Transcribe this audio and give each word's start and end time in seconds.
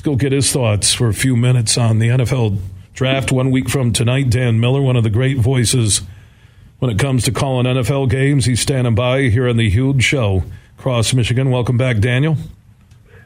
Let's 0.00 0.06
go 0.06 0.16
get 0.16 0.32
his 0.32 0.50
thoughts 0.50 0.94
for 0.94 1.08
a 1.08 1.12
few 1.12 1.36
minutes 1.36 1.76
on 1.76 1.98
the 1.98 2.08
NFL 2.08 2.58
draft 2.94 3.30
one 3.30 3.50
week 3.50 3.68
from 3.68 3.92
tonight. 3.92 4.30
Dan 4.30 4.58
Miller, 4.58 4.80
one 4.80 4.96
of 4.96 5.04
the 5.04 5.10
great 5.10 5.36
voices 5.36 6.00
when 6.78 6.90
it 6.90 6.98
comes 6.98 7.24
to 7.24 7.32
calling 7.32 7.66
NFL 7.66 8.08
games. 8.08 8.46
He's 8.46 8.62
standing 8.62 8.94
by 8.94 9.24
here 9.24 9.46
on 9.46 9.58
the 9.58 9.68
Huge 9.68 10.02
Show, 10.02 10.42
across 10.78 11.12
Michigan. 11.12 11.50
Welcome 11.50 11.76
back, 11.76 11.98
Daniel. 11.98 12.38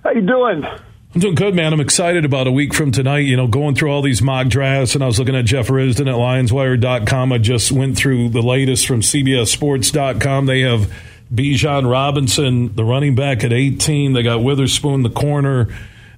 How 0.02 0.10
you 0.10 0.22
doing? 0.22 0.64
I'm 0.64 1.20
doing 1.20 1.36
good, 1.36 1.54
man. 1.54 1.72
I'm 1.72 1.78
excited 1.78 2.24
about 2.24 2.48
a 2.48 2.50
week 2.50 2.74
from 2.74 2.90
tonight. 2.90 3.18
You 3.18 3.36
know, 3.36 3.46
going 3.46 3.76
through 3.76 3.92
all 3.92 4.02
these 4.02 4.20
mock 4.20 4.48
drafts, 4.48 4.96
and 4.96 5.04
I 5.04 5.06
was 5.06 5.20
looking 5.20 5.36
at 5.36 5.44
Jeff 5.44 5.68
Risdon 5.68 6.08
at 6.08 6.16
LionsWire.com. 6.16 7.32
I 7.32 7.38
just 7.38 7.70
went 7.70 7.96
through 7.96 8.30
the 8.30 8.42
latest 8.42 8.88
from 8.88 9.00
CBSSports.com. 9.00 10.46
They 10.46 10.62
have 10.62 10.92
Bijan 11.32 11.88
Robinson, 11.88 12.74
the 12.74 12.82
running 12.82 13.14
back, 13.14 13.44
at 13.44 13.52
18. 13.52 14.12
They 14.12 14.24
got 14.24 14.42
Witherspoon, 14.42 15.04
the 15.04 15.10
corner, 15.10 15.68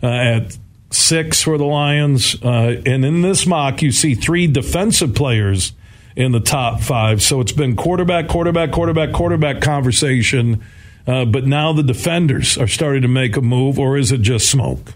uh, 0.02 0.06
at 0.06 0.58
six 0.90 1.42
for 1.42 1.58
the 1.58 1.64
Lions. 1.64 2.40
Uh, 2.42 2.82
and 2.86 3.04
in 3.04 3.22
this 3.22 3.46
mock, 3.46 3.82
you 3.82 3.92
see 3.92 4.14
three 4.14 4.46
defensive 4.46 5.14
players 5.14 5.72
in 6.14 6.32
the 6.32 6.40
top 6.40 6.80
five. 6.80 7.22
So 7.22 7.40
it's 7.40 7.52
been 7.52 7.76
quarterback, 7.76 8.28
quarterback, 8.28 8.72
quarterback, 8.72 9.12
quarterback 9.12 9.60
conversation. 9.60 10.62
Uh, 11.06 11.24
but 11.24 11.46
now 11.46 11.72
the 11.72 11.82
defenders 11.82 12.58
are 12.58 12.66
starting 12.66 13.02
to 13.02 13.08
make 13.08 13.36
a 13.36 13.40
move, 13.40 13.78
or 13.78 13.96
is 13.96 14.10
it 14.10 14.22
just 14.22 14.50
smoke? 14.50 14.94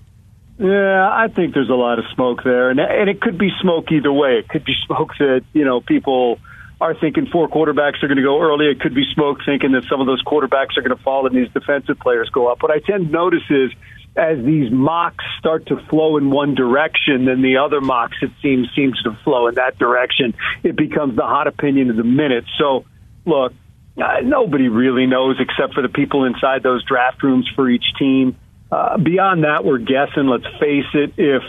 Yeah, 0.59 1.09
I 1.11 1.29
think 1.29 1.55
there's 1.55 1.71
a 1.71 1.75
lot 1.75 1.99
of 1.99 2.05
smoke 2.15 2.43
there, 2.45 2.69
and 2.69 2.79
and 2.79 3.09
it 3.09 3.21
could 3.23 3.39
be 3.39 3.51
smoke 3.63 3.91
either 3.93 4.13
way. 4.13 4.39
It 4.39 4.49
could 4.49 4.65
be 4.65 4.75
smoke 4.85 5.13
that 5.19 5.43
you 5.55 5.65
know 5.65 5.81
people 5.81 6.39
are 6.81 6.95
thinking 6.95 7.27
four 7.27 7.49
quarterbacks 7.49 8.03
are 8.03 8.09
going 8.09 8.17
to 8.17 8.23
go 8.23 8.41
early. 8.41 8.67
It 8.67 8.81
could 8.81 8.95
be 8.95 9.05
smoke 9.15 9.39
thinking 9.47 9.73
that 9.73 9.85
some 9.89 10.01
of 10.01 10.07
those 10.07 10.23
quarterbacks 10.23 10.77
are 10.77 10.83
going 10.83 10.97
to 10.97 11.03
fall 11.03 11.27
and 11.27 11.37
these 11.37 11.51
defensive 11.53 11.99
players 11.99 12.29
go 12.31 12.49
up. 12.49 12.63
What 12.63 12.71
I 12.71 12.79
tend 12.79 13.07
to 13.07 13.13
notice 13.13 13.43
is 13.51 13.71
as 14.21 14.45
these 14.45 14.71
mocks 14.71 15.25
start 15.39 15.67
to 15.67 15.77
flow 15.89 16.19
in 16.19 16.31
one 16.31 16.55
direction, 16.55 17.25
then 17.25 17.41
the 17.41 17.57
other 17.57 17.81
mocks 17.81 18.19
it 18.21 18.31
seems 18.43 18.69
seems 18.77 19.01
to 19.03 19.17
flow 19.25 19.49
in 19.49 19.55
that 19.55 19.79
direction. 19.79 20.35
It 20.63 20.77
becomes 20.77 21.17
the 21.17 21.23
hot 21.23 21.47
opinion 21.47 21.89
of 21.89 21.97
the 21.97 22.05
minute. 22.05 22.45
So, 22.59 22.85
look, 23.25 23.55
uh, 23.97 24.21
nobody 24.23 24.69
really 24.69 25.07
knows 25.07 25.37
except 25.41 25.73
for 25.73 25.83
the 25.83 25.89
people 25.89 26.25
inside 26.27 26.63
those 26.63 26.85
draft 26.85 27.23
rooms 27.23 27.49
for 27.57 27.69
each 27.71 27.85
team. 27.99 28.37
Uh, 28.71 28.99
beyond 28.99 29.45
that, 29.45 29.65
we're 29.65 29.79
guessing. 29.79 30.27
Let's 30.27 30.47
face 30.61 30.91
it. 30.93 31.15
If 31.17 31.43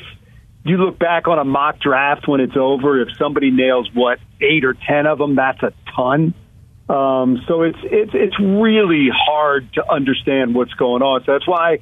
you 0.64 0.78
look 0.78 0.98
back 0.98 1.28
on 1.28 1.40
a 1.40 1.46
mock 1.46 1.80
draft 1.80 2.26
when 2.26 2.40
it's 2.40 2.56
over, 2.56 3.02
if 3.02 3.10
somebody 3.20 3.52
nails 3.52 3.90
what 3.94 4.20
eight 4.40 4.64
or 4.64 4.76
ten 4.88 5.08
of 5.08 5.18
them, 5.18 5.36
that's 5.36 5.62
a 5.62 5.74
ton. 5.94 6.34
Um, 6.88 7.44
so 7.48 7.64
it's 7.64 7.80
it's 7.84 8.12
it's 8.14 8.40
really 8.40 9.10
hard 9.14 9.74
to 9.74 9.92
understand 9.92 10.56
what's 10.56 10.74
going 10.74 11.02
on. 11.02 11.24
So 11.26 11.34
that's 11.34 11.48
why 11.48 11.80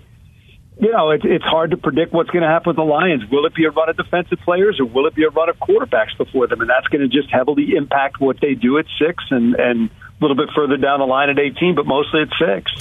you 0.79 0.91
know, 0.91 1.11
it's 1.11 1.25
it's 1.25 1.43
hard 1.43 1.71
to 1.71 1.77
predict 1.77 2.13
what's 2.13 2.29
going 2.29 2.41
to 2.41 2.47
happen 2.47 2.69
with 2.69 2.77
the 2.77 2.83
Lions. 2.83 3.23
Will 3.29 3.45
it 3.45 3.53
be 3.53 3.65
a 3.65 3.71
run 3.71 3.89
of 3.89 3.97
defensive 3.97 4.39
players 4.45 4.79
or 4.79 4.85
will 4.85 5.07
it 5.07 5.15
be 5.15 5.23
a 5.23 5.29
run 5.29 5.49
of 5.49 5.57
quarterbacks 5.57 6.17
before 6.17 6.47
them? 6.47 6.61
And 6.61 6.69
that's 6.69 6.87
going 6.87 7.01
to 7.01 7.09
just 7.09 7.29
heavily 7.29 7.75
impact 7.75 8.21
what 8.21 8.39
they 8.41 8.55
do 8.55 8.77
at 8.77 8.85
six 8.97 9.23
and, 9.29 9.55
and 9.55 9.89
a 9.89 9.91
little 10.21 10.37
bit 10.37 10.49
further 10.55 10.77
down 10.77 10.99
the 10.99 11.05
line 11.05 11.29
at 11.29 11.37
18, 11.37 11.75
but 11.75 11.85
mostly 11.85 12.21
at 12.21 12.29
six. 12.39 12.71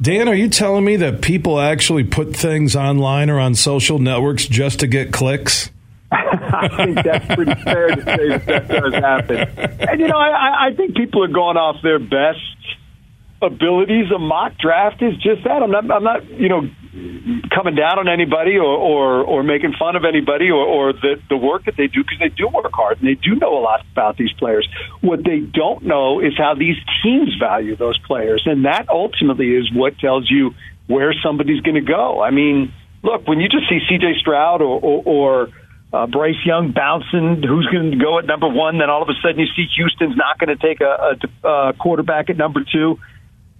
Dan, 0.00 0.28
are 0.28 0.34
you 0.34 0.48
telling 0.48 0.84
me 0.84 0.96
that 0.96 1.20
people 1.20 1.58
actually 1.58 2.04
put 2.04 2.34
things 2.34 2.76
online 2.76 3.28
or 3.30 3.38
on 3.40 3.54
social 3.54 3.98
networks 3.98 4.46
just 4.46 4.80
to 4.80 4.86
get 4.86 5.12
clicks? 5.12 5.70
I 6.12 6.68
think 6.76 7.02
that's 7.02 7.34
pretty 7.34 7.54
fair 7.62 7.88
to 7.88 8.04
say 8.04 8.28
that 8.28 8.46
that 8.46 8.68
does 8.68 8.94
happen. 8.94 9.36
And, 9.88 10.00
you 10.00 10.06
know, 10.06 10.16
I, 10.16 10.68
I 10.68 10.74
think 10.76 10.94
people 10.96 11.24
are 11.24 11.28
going 11.28 11.56
off 11.56 11.82
their 11.82 11.98
best 11.98 12.38
abilities. 13.42 14.10
A 14.14 14.18
mock 14.18 14.58
draft 14.58 15.02
is 15.02 15.14
just 15.16 15.42
that. 15.44 15.62
I'm 15.62 15.70
not, 15.70 15.90
I'm 15.90 16.04
not, 16.04 16.24
you 16.30 16.48
know, 16.48 16.68
coming 17.50 17.74
down 17.74 17.98
on 17.98 18.08
anybody 18.08 18.56
or, 18.56 18.64
or, 18.64 19.24
or 19.24 19.42
making 19.42 19.72
fun 19.78 19.96
of 19.96 20.04
anybody 20.04 20.50
or, 20.50 20.64
or 20.64 20.92
the, 20.92 21.16
the 21.28 21.36
work 21.36 21.64
that 21.64 21.76
they 21.76 21.88
do 21.88 22.02
because 22.02 22.18
they 22.20 22.28
do 22.28 22.46
work 22.48 22.70
hard 22.72 22.98
and 22.98 23.08
they 23.08 23.14
do 23.14 23.34
know 23.34 23.58
a 23.58 23.62
lot 23.62 23.84
about 23.92 24.16
these 24.16 24.32
players. 24.38 24.68
What 25.00 25.24
they 25.24 25.40
don't 25.40 25.82
know 25.82 26.20
is 26.20 26.34
how 26.38 26.54
these 26.54 26.76
teams 27.02 27.34
value 27.38 27.74
those 27.76 27.98
players. 27.98 28.42
And 28.46 28.64
that 28.64 28.88
ultimately 28.88 29.56
is 29.56 29.72
what 29.72 29.98
tells 29.98 30.30
you 30.30 30.54
where 30.86 31.12
somebody's 31.22 31.60
going 31.62 31.74
to 31.74 31.92
go. 31.92 32.22
I 32.22 32.30
mean, 32.30 32.72
look, 33.02 33.26
when 33.26 33.40
you 33.40 33.48
just 33.48 33.68
see 33.68 33.80
CJ 33.90 34.20
Stroud 34.20 34.62
or, 34.62 34.78
or, 34.80 35.02
or 35.04 35.48
uh, 35.92 36.06
Bryce 36.06 36.44
Young 36.44 36.72
bouncing, 36.72 37.42
who's 37.42 37.66
going 37.72 37.90
to 37.90 37.96
go 37.96 38.18
at 38.20 38.26
number 38.26 38.48
one, 38.48 38.78
then 38.78 38.88
all 38.88 39.02
of 39.02 39.08
a 39.08 39.14
sudden 39.20 39.40
you 39.40 39.46
see 39.56 39.66
Houston's 39.76 40.16
not 40.16 40.38
going 40.38 40.56
to 40.56 40.62
take 40.62 40.80
a, 40.80 41.16
a, 41.42 41.48
a 41.48 41.72
quarterback 41.72 42.30
at 42.30 42.36
number 42.36 42.60
two. 42.70 43.00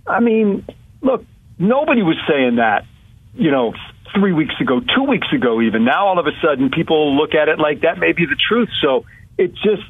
I 0.07 0.21
mean, 0.21 0.65
look, 1.01 1.25
nobody 1.59 2.03
was 2.03 2.17
saying 2.29 2.57
that 2.57 2.85
you 3.35 3.51
know, 3.51 3.75
three 4.15 4.33
weeks 4.33 4.55
ago, 4.61 4.81
two 4.81 5.05
weeks 5.05 5.27
ago, 5.33 5.61
even. 5.61 5.85
Now 5.85 6.07
all 6.09 6.19
of 6.19 6.27
a 6.27 6.33
sudden 6.43 6.71
people 6.71 7.17
look 7.17 7.35
at 7.35 7.49
it 7.49 7.59
like 7.59 7.81
that 7.81 7.99
may 7.99 8.13
be 8.13 8.27
the 8.27 8.37
truth. 8.37 8.69
So 8.81 9.05
it 9.37 9.55
just, 9.55 9.83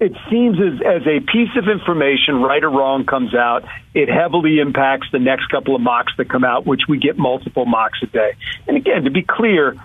it 0.00 0.12
seems 0.30 0.58
as, 0.58 0.80
as 0.84 1.02
a 1.06 1.20
piece 1.20 1.50
of 1.56 1.68
information, 1.68 2.42
right 2.42 2.62
or 2.62 2.70
wrong, 2.70 3.04
comes 3.04 3.34
out, 3.34 3.64
it 3.94 4.08
heavily 4.08 4.58
impacts 4.58 5.08
the 5.12 5.18
next 5.18 5.46
couple 5.48 5.74
of 5.74 5.80
mocks 5.80 6.12
that 6.18 6.28
come 6.28 6.44
out, 6.44 6.66
which 6.66 6.82
we 6.88 6.98
get 6.98 7.18
multiple 7.18 7.66
mocks 7.66 7.98
a 8.02 8.06
day. 8.06 8.34
And 8.66 8.76
again, 8.76 9.04
to 9.04 9.10
be 9.10 9.22
clear, 9.22 9.76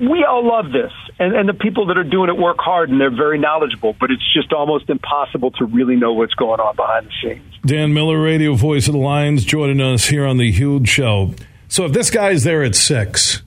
we 0.00 0.24
all 0.24 0.46
love 0.46 0.70
this, 0.70 0.92
and, 1.18 1.34
and 1.34 1.48
the 1.48 1.54
people 1.54 1.86
that 1.86 1.98
are 1.98 2.04
doing 2.04 2.28
it 2.28 2.36
work 2.36 2.58
hard 2.60 2.88
and 2.88 3.00
they're 3.00 3.10
very 3.10 3.38
knowledgeable, 3.38 3.96
but 3.98 4.12
it's 4.12 4.32
just 4.32 4.52
almost 4.52 4.88
impossible 4.88 5.50
to 5.52 5.64
really 5.64 5.96
know 5.96 6.12
what's 6.12 6.34
going 6.34 6.60
on 6.60 6.76
behind 6.76 7.06
the 7.06 7.12
scenes. 7.20 7.54
Dan 7.66 7.92
Miller, 7.92 8.20
radio 8.20 8.54
voice 8.54 8.86
of 8.86 8.92
the 8.92 9.00
Lions, 9.00 9.44
joining 9.44 9.80
us 9.80 10.06
here 10.06 10.24
on 10.24 10.36
the 10.36 10.52
Huge 10.52 10.88
Show. 10.88 11.34
So 11.68 11.84
if 11.84 11.92
this 11.92 12.10
guy's 12.10 12.44
there 12.44 12.62
at 12.62 12.74
six 12.74 13.42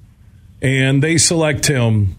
and 0.61 1.01
they 1.01 1.17
select 1.17 1.67
him, 1.67 2.15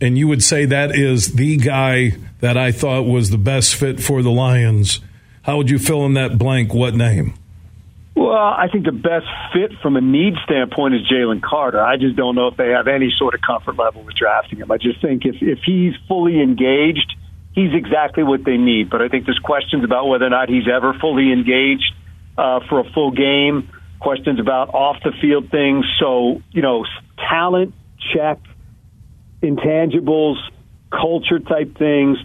and 0.00 0.16
you 0.16 0.28
would 0.28 0.42
say 0.42 0.64
that 0.66 0.94
is 0.94 1.34
the 1.34 1.56
guy 1.56 2.12
that 2.40 2.56
I 2.56 2.72
thought 2.72 3.02
was 3.02 3.30
the 3.30 3.38
best 3.38 3.74
fit 3.74 4.00
for 4.00 4.22
the 4.22 4.30
Lions, 4.30 5.00
how 5.42 5.56
would 5.56 5.70
you 5.70 5.78
fill 5.78 6.06
in 6.06 6.14
that 6.14 6.38
blank? 6.38 6.72
What 6.72 6.94
name? 6.94 7.34
Well, 8.14 8.32
I 8.32 8.68
think 8.70 8.84
the 8.84 8.92
best 8.92 9.26
fit 9.52 9.72
from 9.82 9.96
a 9.96 10.00
need 10.00 10.34
standpoint 10.44 10.94
is 10.94 11.00
Jalen 11.10 11.42
Carter. 11.42 11.82
I 11.82 11.96
just 11.96 12.14
don't 12.14 12.36
know 12.36 12.46
if 12.46 12.56
they 12.56 12.68
have 12.68 12.86
any 12.86 13.12
sort 13.18 13.34
of 13.34 13.40
comfort 13.40 13.76
level 13.76 14.02
with 14.04 14.14
drafting 14.14 14.60
him. 14.60 14.70
I 14.70 14.78
just 14.78 15.02
think 15.02 15.24
if, 15.24 15.42
if 15.42 15.58
he's 15.66 15.94
fully 16.06 16.40
engaged, 16.40 17.12
he's 17.54 17.74
exactly 17.74 18.22
what 18.22 18.44
they 18.44 18.56
need. 18.56 18.88
But 18.88 19.02
I 19.02 19.08
think 19.08 19.26
there's 19.26 19.40
questions 19.40 19.82
about 19.82 20.06
whether 20.06 20.26
or 20.26 20.30
not 20.30 20.48
he's 20.48 20.68
ever 20.68 20.94
fully 20.94 21.32
engaged 21.32 21.92
uh, 22.38 22.60
for 22.68 22.80
a 22.80 22.84
full 22.92 23.10
game 23.10 23.68
questions 24.04 24.38
about 24.38 24.74
off 24.74 25.02
the 25.02 25.12
field 25.20 25.50
things. 25.50 25.84
So, 25.98 26.42
you 26.52 26.62
know, 26.62 26.84
talent 27.16 27.74
check, 28.12 28.38
intangibles, 29.42 30.36
culture 30.90 31.38
type 31.38 31.76
things, 31.78 32.18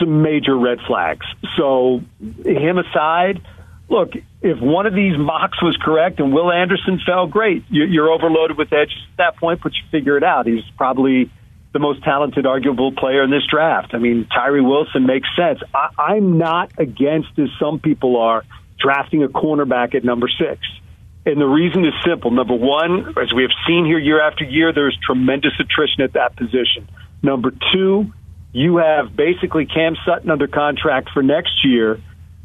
some 0.00 0.22
major 0.22 0.56
red 0.56 0.78
flags. 0.86 1.26
So, 1.58 2.00
him 2.44 2.78
aside, 2.78 3.42
look, 3.88 4.14
if 4.40 4.58
one 4.60 4.86
of 4.86 4.94
these 4.94 5.16
mocks 5.18 5.62
was 5.62 5.76
correct 5.76 6.20
and 6.20 6.32
Will 6.32 6.50
Anderson 6.50 6.98
fell, 7.04 7.26
great. 7.26 7.64
You're 7.68 8.10
overloaded 8.10 8.56
with 8.56 8.72
edges 8.72 8.96
at 9.12 9.16
that 9.18 9.36
point, 9.36 9.60
but 9.62 9.72
you 9.74 9.82
figure 9.90 10.16
it 10.16 10.24
out. 10.24 10.46
He's 10.46 10.64
probably 10.78 11.30
the 11.74 11.80
most 11.80 12.02
talented, 12.02 12.46
arguable 12.46 12.92
player 12.92 13.22
in 13.22 13.30
this 13.30 13.44
draft. 13.50 13.94
I 13.94 13.98
mean, 13.98 14.26
Tyree 14.32 14.62
Wilson 14.62 15.06
makes 15.06 15.28
sense. 15.36 15.60
I, 15.74 15.90
I'm 15.98 16.38
not 16.38 16.72
against, 16.78 17.38
as 17.38 17.48
some 17.60 17.78
people 17.78 18.16
are, 18.16 18.42
drafting 18.78 19.22
a 19.22 19.28
cornerback 19.28 19.94
at 19.94 20.04
number 20.04 20.28
six. 20.28 20.60
And 21.26 21.40
the 21.40 21.46
reason 21.46 21.84
is 21.86 21.94
simple. 22.04 22.30
Number 22.30 22.54
one, 22.54 23.14
as 23.18 23.32
we 23.32 23.42
have 23.42 23.50
seen 23.66 23.86
here 23.86 23.98
year 23.98 24.20
after 24.20 24.44
year, 24.44 24.72
there's 24.72 24.96
tremendous 25.04 25.52
attrition 25.58 26.02
at 26.02 26.12
that 26.12 26.36
position. 26.36 26.88
Number 27.22 27.52
two, 27.72 28.12
you 28.52 28.76
have 28.76 29.16
basically 29.16 29.64
Cam 29.64 29.96
Sutton 30.04 30.30
under 30.30 30.46
contract 30.46 31.10
for 31.14 31.22
next 31.22 31.64
year. 31.64 32.00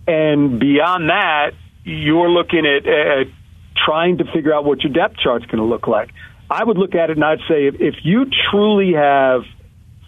And 0.07 0.59
beyond 0.59 1.09
that, 1.09 1.51
you're 1.83 2.29
looking 2.29 2.65
at, 2.65 2.87
at 2.87 3.27
trying 3.85 4.19
to 4.19 4.25
figure 4.31 4.53
out 4.53 4.63
what 4.63 4.81
your 4.81 4.93
depth 4.93 5.17
chart's 5.17 5.45
going 5.45 5.59
to 5.59 5.65
look 5.65 5.87
like. 5.87 6.11
I 6.49 6.63
would 6.63 6.77
look 6.77 6.95
at 6.95 7.09
it 7.09 7.17
and 7.17 7.23
I'd 7.23 7.39
say 7.47 7.67
if, 7.67 7.75
if 7.79 7.95
you 8.03 8.25
truly 8.49 8.93
have 8.93 9.41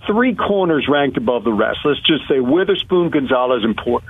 three 0.08 0.34
corners 0.34 0.88
ranked 0.90 1.18
above 1.18 1.44
the 1.44 1.54
rest, 1.54 1.80
let's 1.86 2.00
just 2.00 2.28
say 2.28 2.40
Witherspoon, 2.40 3.10
Gonzalez, 3.10 3.64
and 3.64 3.78
Porter, 3.78 4.08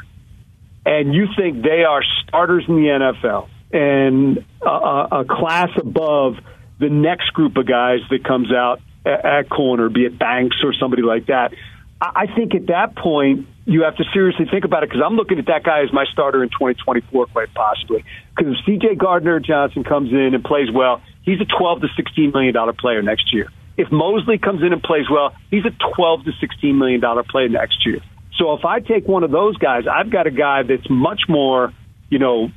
and 0.86 1.14
you 1.14 1.28
think 1.36 1.62
they 1.64 1.84
are 1.84 2.04
starters 2.24 2.64
in 2.68 2.76
the 2.76 2.88
NFL, 2.88 3.50
and 3.74 4.46
a, 4.62 4.68
a 4.68 5.26
class 5.28 5.70
above 5.78 6.36
the 6.80 6.90
next 6.90 7.34
group 7.34 7.58
of 7.58 7.68
guys 7.68 8.00
that 8.10 8.24
comes 8.26 8.52
out 8.52 8.82
at, 9.06 9.26
at 9.26 9.50
corner, 9.50 9.90
be 9.90 10.06
it 10.06 10.18
Banks 10.18 10.58
or 10.64 10.74
somebody 10.74 11.04
like 11.04 11.28
that. 11.28 11.54
I, 12.02 12.26
I 12.28 12.36
think 12.36 12.56
at 12.56 12.68
that 12.68 12.96
point, 12.96 13.48
you 13.66 13.84
have 13.84 13.96
to 13.98 14.04
seriously 14.12 14.46
think 14.50 14.66
about 14.66 14.84
it 14.84 14.90
because 14.90 15.04
I'm 15.06 15.16
looking 15.16 15.38
at 15.38 15.46
that 15.46 15.64
guy 15.64 15.84
as 15.84 15.94
my 15.94 16.06
starter 16.12 16.44
in 16.44 16.50
2024, 16.50 17.28
quite 17.28 17.54
possibly. 17.54 18.04
Because 18.36 18.56
if 18.58 18.66
CJ 18.66 18.98
Gardner 18.98 19.40
Johnson 19.40 19.84
comes 19.84 20.12
in 20.12 20.34
and 20.34 20.44
plays 20.44 20.68
well, 20.74 21.02
he's 21.24 21.40
a 21.40 21.46
12 21.46 21.82
to 21.82 21.88
16 21.96 22.32
million 22.32 22.54
dollar 22.54 22.74
player 22.74 23.02
next 23.02 23.34
year. 23.34 23.50
If 23.78 23.92
Moseley 23.92 24.38
comes 24.38 24.62
in 24.64 24.74
and 24.74 24.84
plays 24.84 25.06
well, 25.10 25.34
he's 25.50 25.64
a 25.66 25.72
12 25.96 26.26
to 26.26 26.32
16 26.40 26.78
million 26.78 27.00
dollar 27.00 27.24
player 27.24 27.50
next 27.50 27.86
year. 27.86 28.00
So 28.38 28.54
if 28.54 28.66
I 28.66 28.80
take 28.80 29.08
one 29.08 29.24
of 29.24 29.32
those 29.32 29.56
guys, 29.58 29.84
I've 29.88 30.10
got 30.10 30.26
a 30.26 30.32
guy 30.32 30.64
that's 30.64 30.90
much 30.90 31.22
more 31.30 31.72
you 32.12 32.20
know, 32.20 32.52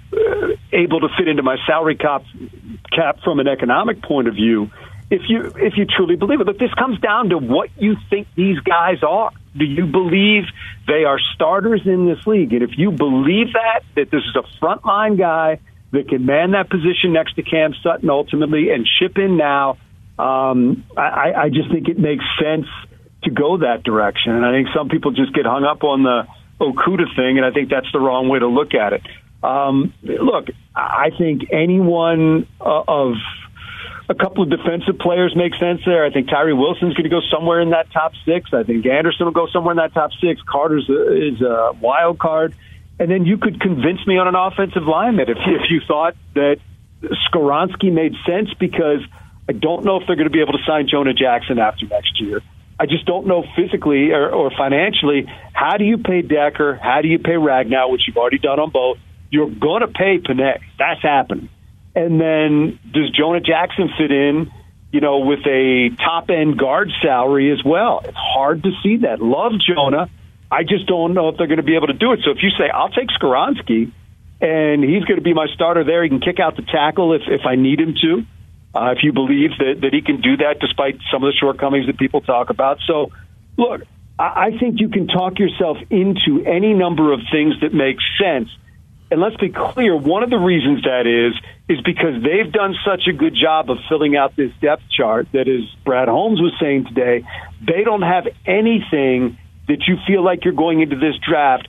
able 0.73 1.01
to 1.01 1.09
fit 1.17 1.29
into 1.29 1.43
my 1.43 1.57
salary 1.67 1.97
cap 1.97 2.25
cap 2.93 3.21
from 3.25 3.41
an 3.41 3.49
economic 3.49 4.03
point 4.03 4.29
of 4.29 4.35
view. 4.35 4.71
if 5.11 5.23
you 5.29 5.53
if 5.57 5.77
you 5.77 5.87
truly 5.87 6.17
believe 6.17 6.41
it. 6.41 6.47
But 6.47 6.59
this 6.59 6.73
comes 6.75 6.99
down 7.01 7.31
to 7.31 7.39
what 7.39 7.71
you 7.77 7.97
think 8.11 8.29
these 8.35 8.59
guys 8.61 9.03
are. 9.03 9.31
Do 9.57 9.65
you 9.65 9.87
believe 9.87 10.45
they 10.87 11.05
are 11.05 11.19
starters 11.35 11.83
in 11.85 12.07
this 12.07 12.27
league? 12.27 12.53
And 12.53 12.63
if 12.63 12.77
you 12.77 12.91
believe 12.91 13.53
that 13.53 13.83
that 13.97 14.11
this 14.11 14.23
is 14.23 14.37
a 14.37 14.65
frontline 14.65 15.19
guy 15.19 15.61
that 15.93 16.09
can 16.09 16.27
man 16.27 16.53
that 16.53 16.71
position 16.71 17.13
next 17.13 17.35
to 17.35 17.43
Cam 17.43 17.75
Sutton 17.83 18.11
ultimately 18.11 18.71
and 18.71 18.87
ship 18.99 19.17
in 19.17 19.37
now, 19.37 19.79
um, 20.19 20.85
I, 20.97 21.33
I 21.37 21.49
just 21.51 21.71
think 21.71 21.89
it 21.89 21.99
makes 21.99 22.25
sense 22.43 22.67
to 23.23 23.31
go 23.31 23.59
that 23.59 23.85
direction. 23.85 24.33
And 24.33 24.45
I 24.45 24.51
think 24.53 24.69
some 24.75 24.89
people 24.89 25.13
just 25.13 25.33
get 25.33 25.47
hung 25.47 25.65
up 25.65 25.85
on 25.85 26.03
the 26.03 26.27
Okudah 26.61 27.15
thing, 27.17 27.37
and 27.39 27.45
I 27.45 27.53
think 27.53 27.71
that's 27.71 27.91
the 27.93 28.01
wrong 28.01 28.29
way 28.29 28.39
to 28.39 28.47
look 28.47 28.75
at 28.75 28.93
it. 28.93 29.03
Um, 29.45 29.93
look, 30.03 30.47
I 30.75 31.11
think 31.17 31.53
anyone 31.53 32.49
uh, 32.61 32.83
of 32.89 33.15
a 34.09 34.15
couple 34.15 34.45
of 34.45 34.51
defensive 34.51 34.99
players 34.99 35.35
make 35.37 35.55
sense 35.57 35.83
there. 35.85 36.05
I 36.05 36.11
think 36.11 36.29
Tyree 36.29 36.55
Wilson's 36.55 36.95
going 36.95 37.05
to 37.05 37.11
go 37.11 37.21
somewhere 37.31 37.61
in 37.61 37.71
that 37.71 37.91
top 37.93 38.13
six. 38.25 38.53
I 38.55 38.63
think 38.63 38.87
Anderson 38.87 39.27
will 39.27 39.33
go 39.33 39.47
somewhere 39.53 39.73
in 39.73 39.79
that 39.79 39.93
top 39.93 40.13
six. 40.21 40.41
Carter's 40.43 40.89
a, 40.89 41.35
is 41.35 41.43
a 41.43 41.73
wild 41.81 42.19
card. 42.19 42.55
And 42.99 43.11
then 43.11 43.27
you 43.27 43.39
could 43.39 43.61
convince 43.61 44.07
me 44.07 44.19
on 44.19 44.29
an 44.29 44.35
offensive 44.35 44.85
lineman 44.85 45.29
if, 45.29 45.39
if 45.39 45.71
you 45.71 45.81
thought 45.87 46.17
that 46.35 46.59
Skoronski 47.03 47.93
made 47.93 48.15
sense 48.27 48.49
because 48.59 49.01
I 49.49 49.53
don't 49.53 49.85
know 49.85 50.01
if 50.01 50.07
they're 50.07 50.17
going 50.17 50.29
to 50.29 50.33
be 50.33 50.41
able 50.41 50.53
to 50.53 50.65
sign 50.67 50.89
Jonah 50.89 51.13
Jackson 51.13 51.59
after 51.59 51.87
next 51.87 52.21
year. 52.21 52.41
I 52.79 52.87
just 52.87 53.05
don't 53.05 53.27
know 53.27 53.45
physically 53.57 54.11
or, 54.13 54.31
or 54.31 54.51
financially 54.51 55.27
how 55.53 55.77
do 55.77 55.85
you 55.85 55.99
pay 55.99 56.23
Decker, 56.23 56.75
how 56.75 57.03
do 57.03 57.09
you 57.09 57.19
pay 57.19 57.33
Ragnow, 57.35 57.91
which 57.91 58.03
you've 58.07 58.17
already 58.17 58.39
done 58.39 58.59
on 58.59 58.71
both. 58.71 58.99
You're 59.35 59.51
going 59.51 59.81
to 59.81 59.89
pay 59.89 60.19
Penei. 60.19 60.61
That's 60.79 61.03
happening. 61.03 61.49
And 61.97 62.21
then 62.21 62.79
does 62.93 63.11
Jonah 63.11 63.41
Jackson 63.41 63.91
fit 63.99 64.13
in, 64.13 64.53
you 64.93 65.01
know, 65.01 65.19
with 65.19 65.41
a 65.41 65.91
top 65.97 66.31
end 66.31 66.57
guard 66.57 66.93
salary 67.03 67.51
as 67.51 67.65
well? 67.65 68.03
It's 68.05 68.17
hard 68.17 68.63
to 68.63 68.71
see 68.81 68.99
that. 68.99 69.21
Love 69.21 69.55
Jonah. 69.59 70.09
I 70.53 70.63
just 70.63 70.87
don't 70.87 71.15
know 71.15 71.31
if 71.31 71.37
they're 71.37 71.49
going 71.49 71.59
to 71.59 71.65
be 71.65 71.75
able 71.75 71.89
to 71.89 71.95
do 71.95 72.13
it. 72.13 72.21
So 72.25 72.31
if 72.31 72.45
you 72.45 72.51
say, 72.51 72.71
I'll 72.73 72.91
take 72.91 73.09
Skoronski 73.09 73.91
and 74.41 74.85
he's 74.85 75.03
going 75.05 75.17
to 75.17 75.25
be 75.25 75.35
my 75.35 75.49
starter 75.53 75.83
there, 75.83 76.05
he 76.05 76.09
can 76.09 76.21
kick 76.21 76.39
out 76.39 76.55
the 76.55 76.63
tackle 76.63 77.13
if, 77.15 77.23
if 77.27 77.45
I 77.45 77.57
need 77.57 77.81
him 77.81 77.97
to. 78.03 78.23
Uh, 78.73 78.95
if 78.97 79.03
you 79.03 79.13
believe 79.13 79.51
that, 79.59 79.81
that 79.83 79.93
he 79.93 80.01
can 80.01 80.21
do 80.21 80.37
that 80.37 80.61
despite 80.61 80.99
some 81.11 81.25
of 81.25 81.33
the 81.33 81.37
shortcomings 81.41 81.87
that 81.87 81.99
people 81.99 82.21
talk 82.21 82.51
about. 82.51 82.79
So, 82.87 83.11
look, 83.57 83.83
I, 84.17 84.47
I 84.55 84.59
think 84.59 84.81
you 84.81 84.91
can 84.91 85.09
talk 85.09 85.41
yourself 85.41 85.79
into 85.91 86.45
any 86.47 86.73
number 86.73 87.13
of 87.13 87.21
things 87.33 87.55
that 87.63 87.75
make 87.75 87.99
sense. 88.21 88.49
And 89.11 89.21
let's 89.21 89.37
be 89.37 89.51
clear, 89.51 89.97
one 89.97 90.23
of 90.23 90.31
the 90.31 90.39
reasons 90.39 90.83
that 90.83 91.07
is, 91.07 91.35
is 91.69 91.81
because 91.85 92.23
they've 92.23 92.51
done 92.51 92.75
such 92.85 93.07
a 93.07 93.13
good 93.13 93.35
job 93.35 93.71
of 93.71 93.79
filling 93.89 94.17
out 94.17 94.35
this 94.35 94.51
depth 94.61 94.83
chart 94.91 95.29
that, 95.33 95.47
as 95.47 95.63
Brad 95.85 96.09
Holmes 96.09 96.41
was 96.41 96.53
saying 96.61 96.87
today, 96.87 97.25
they 97.61 97.85
don't 97.85 98.03
have 98.03 98.27
anything 98.47 99.39
that 99.69 99.85
you 99.87 99.97
feel 100.07 100.25
like 100.25 100.45
you're 100.45 100.55
going 100.55 100.81
into 100.81 100.97
this 100.97 101.15
draft 101.27 101.69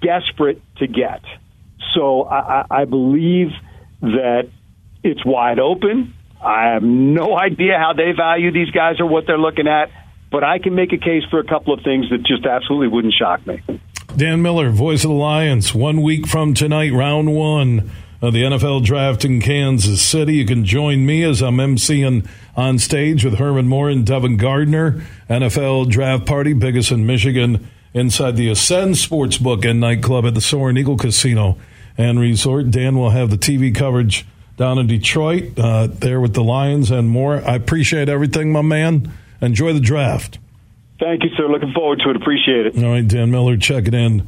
desperate 0.00 0.62
to 0.78 0.86
get. 0.86 1.22
So 1.94 2.24
I, 2.24 2.64
I 2.70 2.84
believe 2.84 3.48
that 4.00 4.48
it's 5.02 5.24
wide 5.24 5.58
open. 5.58 6.14
I 6.42 6.74
have 6.74 6.82
no 6.82 7.36
idea 7.38 7.78
how 7.78 7.92
they 7.92 8.12
value 8.12 8.52
these 8.52 8.70
guys 8.70 9.00
or 9.00 9.06
what 9.06 9.26
they're 9.26 9.38
looking 9.38 9.68
at, 9.68 9.90
but 10.30 10.44
I 10.44 10.58
can 10.58 10.74
make 10.74 10.92
a 10.92 10.98
case 10.98 11.22
for 11.30 11.38
a 11.38 11.44
couple 11.44 11.74
of 11.74 11.82
things 11.82 12.10
that 12.10 12.24
just 12.24 12.44
absolutely 12.46 12.88
wouldn't 12.88 13.14
shock 13.14 13.46
me. 13.46 13.62
Dan 14.16 14.40
Miller, 14.40 14.70
voice 14.70 15.04
of 15.04 15.10
the 15.10 15.14
Lions. 15.14 15.74
One 15.74 16.00
week 16.00 16.26
from 16.26 16.54
tonight, 16.54 16.90
round 16.90 17.34
one 17.34 17.90
of 18.22 18.32
the 18.32 18.44
NFL 18.44 18.82
draft 18.82 19.26
in 19.26 19.42
Kansas 19.42 20.00
City. 20.00 20.36
You 20.36 20.46
can 20.46 20.64
join 20.64 21.04
me 21.04 21.22
as 21.22 21.42
I'm 21.42 21.58
emceeing 21.58 22.26
on 22.56 22.78
stage 22.78 23.26
with 23.26 23.34
Herman 23.34 23.68
Moore 23.68 23.90
and 23.90 24.06
Devin 24.06 24.38
Gardner. 24.38 25.04
NFL 25.28 25.90
draft 25.90 26.24
party, 26.24 26.54
biggest 26.54 26.90
in 26.90 27.04
Michigan, 27.04 27.68
inside 27.92 28.36
the 28.36 28.48
Ascend 28.48 28.94
Sportsbook 28.94 29.68
and 29.68 29.80
Nightclub 29.80 30.24
at 30.24 30.32
the 30.32 30.40
Soaring 30.40 30.78
Eagle 30.78 30.96
Casino 30.96 31.58
and 31.98 32.18
Resort. 32.18 32.70
Dan 32.70 32.96
will 32.96 33.10
have 33.10 33.28
the 33.28 33.36
TV 33.36 33.74
coverage 33.74 34.24
down 34.56 34.78
in 34.78 34.86
Detroit, 34.86 35.58
uh, 35.58 35.88
there 35.88 36.22
with 36.22 36.32
the 36.32 36.42
Lions 36.42 36.90
and 36.90 37.10
more. 37.10 37.46
I 37.46 37.56
appreciate 37.56 38.08
everything, 38.08 38.50
my 38.50 38.62
man. 38.62 39.12
Enjoy 39.42 39.74
the 39.74 39.80
draft. 39.80 40.38
Thank 40.98 41.24
you, 41.24 41.30
sir. 41.36 41.48
Looking 41.48 41.72
forward 41.72 42.00
to 42.04 42.10
it. 42.10 42.16
Appreciate 42.16 42.66
it. 42.66 42.76
All 42.82 42.90
right, 42.90 43.06
Dan 43.06 43.30
Miller, 43.30 43.56
check 43.56 43.86
it 43.86 43.94
in 43.94 44.26